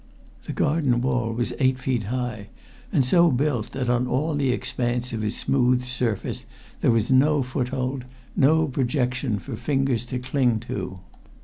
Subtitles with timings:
[0.45, 2.49] The garden wall was eight feet high,
[2.91, 6.47] and so built that on all the expanse of its smoothed surface
[6.79, 11.01] there was no foothold, no projection for fingers to cling to.